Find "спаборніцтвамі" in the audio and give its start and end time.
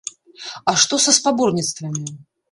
1.17-2.07